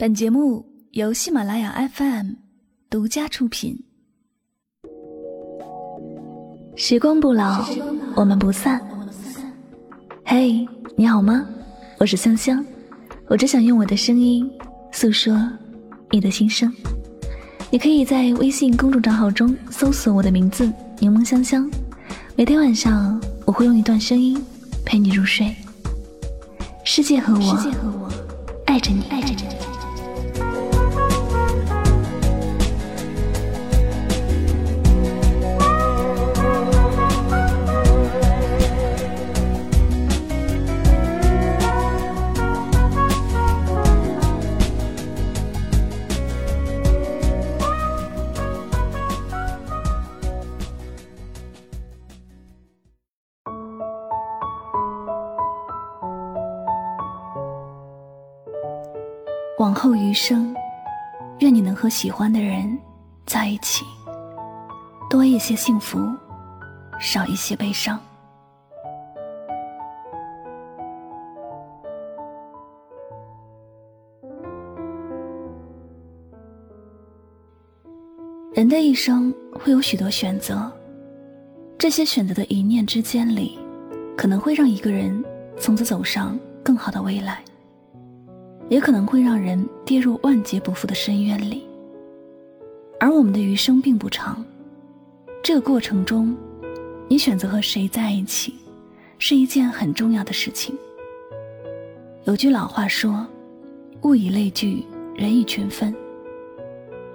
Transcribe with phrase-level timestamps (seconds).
[0.00, 2.28] 本节目由喜马拉雅 FM
[2.88, 3.76] 独家出品。
[6.76, 7.68] 时光不老，
[8.14, 8.80] 我们不散。
[10.24, 10.64] 嘿，
[10.94, 11.44] 你好吗？
[11.98, 12.64] 我是香香，
[13.26, 14.48] 我只想用我的声音
[14.92, 15.36] 诉说
[16.12, 16.72] 你的心声。
[17.68, 21.68] 你可以在微信公众账号中搜索我的名字“柠檬香香”，
[22.38, 24.40] 每天晚上我会用一段声音
[24.84, 25.52] 陪你入睡。
[26.84, 28.08] 世界和我，
[28.66, 29.67] 爱着你，爱着你。
[59.58, 60.54] 往后余生，
[61.40, 62.78] 愿你能和喜欢的人
[63.26, 63.84] 在一起，
[65.10, 65.98] 多一些幸福，
[67.00, 67.98] 少一些悲伤。
[78.54, 80.70] 人的一生会有许多选择，
[81.76, 83.58] 这些选择的一念之间里，
[84.16, 85.24] 可能会让一个人
[85.58, 87.42] 从此走上更好的未来。
[88.68, 91.62] 也可能会让人跌入万劫不复的深渊里。
[93.00, 94.44] 而我们的余生并不长，
[95.42, 96.36] 这个过程中，
[97.08, 98.54] 你选择和谁在一起，
[99.18, 100.76] 是一件很重要的事情。
[102.24, 103.26] 有句老话说
[104.02, 105.94] ：“物以类聚，人以群分。”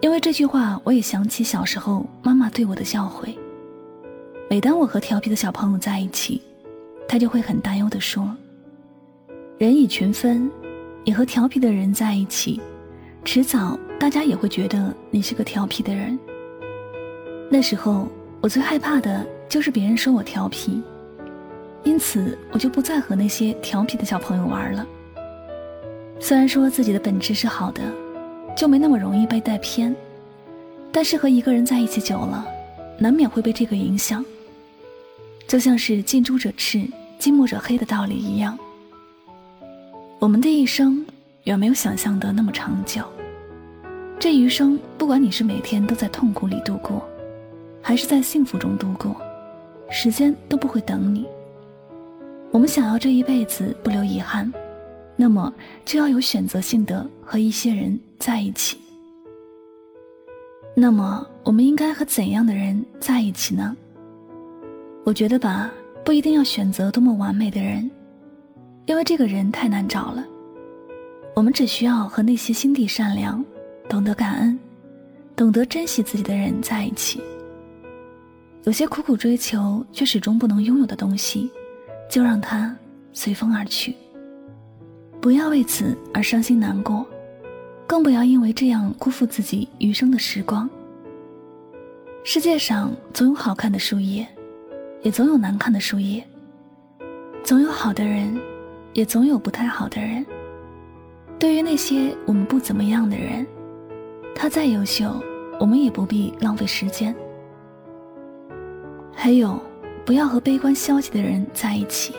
[0.00, 3.36] 因为这句话，我也想起小时候妈妈对我的教诲。
[4.48, 6.40] 每当我和调皮的小朋友在一起，
[7.08, 8.34] 她就会很担忧地说
[9.58, 10.50] ：“人以群分。”
[11.04, 12.60] 你和调皮的人在一起，
[13.24, 16.16] 迟早大家也会觉得你是个调皮的人。
[17.50, 18.08] 那时候
[18.40, 20.80] 我最害怕的就是别人说我调皮，
[21.82, 24.86] 因此我就不再和那些调皮的小朋友玩了。
[26.20, 27.82] 虽然说自己的本质是好的，
[28.56, 29.94] 就没那么容易被带偏，
[30.92, 32.46] 但是和一个人在一起久了，
[32.96, 34.24] 难免会被这个影响。
[35.48, 36.80] 就像是近朱者赤，
[37.18, 38.56] 近墨者黑的道理一样。
[40.22, 41.04] 我们的一生
[41.46, 43.02] 远没有想象的那么长久。
[44.20, 47.04] 这余生，不管你是每天都在痛苦里度过，
[47.82, 49.16] 还是在幸福中度过，
[49.90, 51.26] 时间都不会等你。
[52.52, 54.48] 我们想要这一辈子不留遗憾，
[55.16, 55.52] 那么
[55.84, 58.78] 就要有选择性的和一些人在一起。
[60.72, 63.76] 那么，我们应该和怎样的人在一起呢？
[65.02, 65.68] 我觉得吧，
[66.04, 67.90] 不一定要选择多么完美的人。
[68.86, 70.24] 因为这个人太难找了，
[71.34, 73.44] 我们只需要和那些心地善良、
[73.88, 74.58] 懂得感恩、
[75.36, 77.22] 懂得珍惜自己的人在一起。
[78.64, 81.50] 有些苦苦追求却始终不能拥有的东西，
[82.10, 82.76] 就让它
[83.12, 83.94] 随风而去。
[85.20, 87.06] 不要为此而伤心难过，
[87.86, 90.68] 更不要因为这样辜负自己余生的时光。
[92.24, 94.26] 世界上总有好看的树叶，
[95.02, 96.24] 也总有难看的树叶，
[97.44, 98.36] 总有好的人。
[98.92, 100.24] 也总有不太好的人。
[101.38, 103.46] 对于那些我们不怎么样的人，
[104.34, 105.12] 他再优秀，
[105.58, 107.14] 我们也不必浪费时间。
[109.12, 109.60] 还有，
[110.04, 112.14] 不要和悲观消极的人在一起，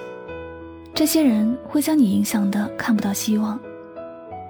[0.94, 3.58] 这些人会将你影响的看不到希望，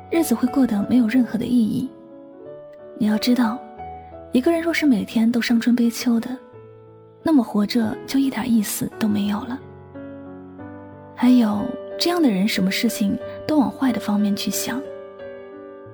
[0.10, 1.90] 日子会过得没有任何的意义。
[2.98, 3.60] 你要知道，
[4.32, 6.36] 一个人若是每天都伤春悲秋的，
[7.22, 9.60] 那么活着就一点意思都没有了。
[11.16, 11.64] 还有。
[11.98, 13.18] 这样的人，什么事情
[13.48, 14.82] 都往坏的方面去想。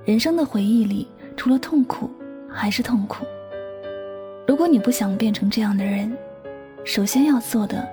[0.06, 2.10] 人生的回忆里，除了痛苦，
[2.50, 3.26] 还是痛苦。
[4.48, 6.12] 如果你不想变成这样的人，
[6.84, 7.88] 首先要做的，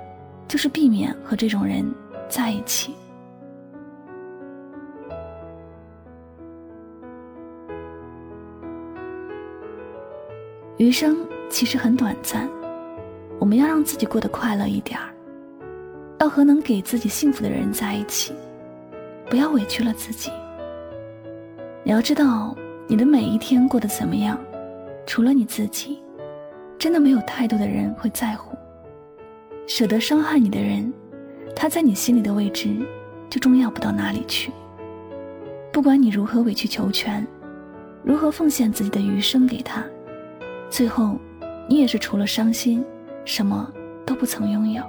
[0.49, 1.85] 就是避免和这种人
[2.29, 2.95] 在一起。
[10.79, 11.17] 余生
[11.51, 12.49] 其实很短暂，
[13.39, 15.16] 我们要让自己过得快乐一点儿。
[16.19, 18.33] 要和能给自己幸福的人在一起，
[19.29, 20.31] 不要委屈了自己。
[21.85, 22.57] 你要知道，
[22.89, 24.39] 你的每一天过得怎么样，
[25.07, 26.03] 除了你自己，
[26.79, 28.57] 真的没有太多的人会在乎。
[29.67, 30.93] 舍得伤害你的人，
[31.55, 32.75] 他在你心里的位置
[33.29, 34.51] 就重要不到哪里去。
[35.73, 37.27] 不管你如何委曲求全，
[38.03, 39.85] 如何奉献自己的余生给他，
[40.71, 41.19] 最后，
[41.69, 42.85] 你也是除了伤心，
[43.25, 43.71] 什么
[44.07, 44.83] 都不曾拥有。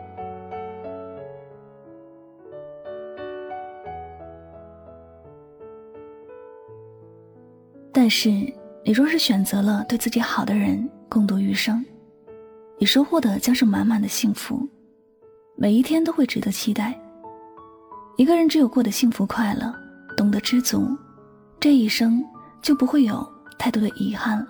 [8.07, 11.83] 但是，你若是选择了对自己好的人共度余生，
[12.79, 14.65] 你收获的将是满满的幸福，
[15.57, 16.97] 每一天都会值得期待。
[18.15, 19.75] 一个人只有过得幸福快乐，
[20.15, 20.97] 懂得知足，
[21.59, 22.23] 这一生
[22.61, 24.47] 就不会有太多的遗憾了。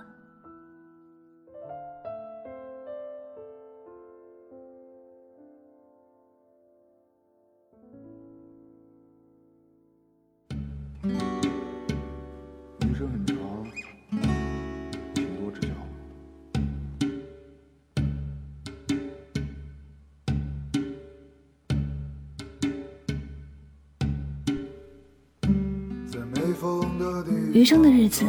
[27.54, 28.26] 余生的日子，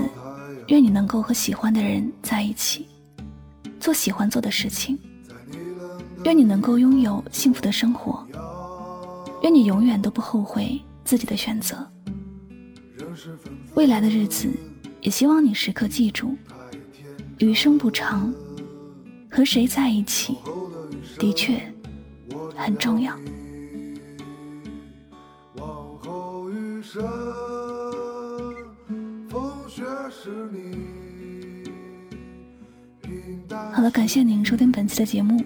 [0.68, 2.86] 愿你能够和喜欢的人在一起，
[3.80, 4.98] 做喜欢做的事情。
[6.24, 8.26] 愿你能够拥有幸福的生活。
[9.42, 11.88] 愿你永远都不后悔自己的选择。
[13.74, 14.48] 未来的日子，
[15.00, 16.36] 也希望你时刻记住：
[17.38, 18.32] 余生不长，
[19.30, 20.36] 和谁在一起，
[21.18, 21.60] 的确
[22.56, 23.14] 很重要。
[25.54, 27.02] 往后余生
[33.72, 35.42] 好了，感谢您收听本期的节目，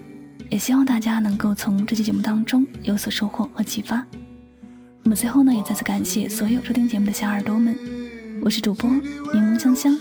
[0.49, 4.05] 也希望大家能够从这期节目当中有所收获和启发。
[5.03, 7.77] 那么最后呢，也再次感谢所有收听节目的小耳朵们，
[8.41, 9.01] 我是主播柠
[9.33, 9.97] 檬香香，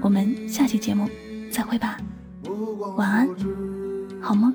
[0.00, 1.08] 我们下期节目
[1.50, 1.98] 再会吧，
[2.96, 3.28] 晚安，
[4.20, 4.54] 好梦。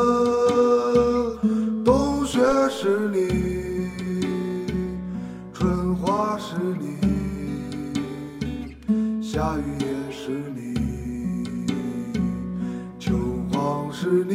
[2.83, 3.91] 是你，
[5.53, 6.97] 春花是你，
[9.21, 10.73] 夏雨也是你，
[12.97, 13.13] 秋
[13.51, 14.33] 黄是你，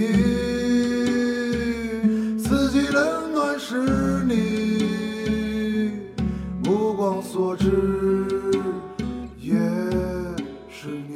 [2.38, 6.12] 四季冷暖是你，
[6.62, 7.66] 目光所至
[9.40, 9.56] 也
[10.70, 11.15] 是你。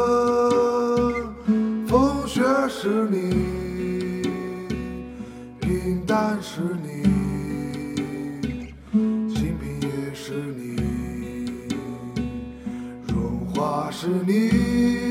[2.83, 4.23] 是你，
[5.59, 7.03] 平淡是你，
[9.31, 10.81] 清贫也是你，
[13.07, 15.10] 荣华是你，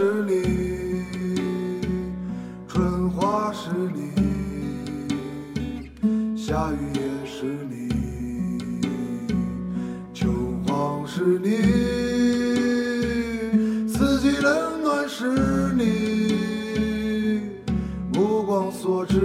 [0.00, 0.32] 是你，
[2.66, 4.14] 春花是你，
[6.34, 7.86] 夏雨也是你，
[10.14, 10.32] 秋
[10.66, 11.58] 黄是你，
[13.86, 17.60] 四季冷暖是你。
[18.14, 19.20] 目光所至，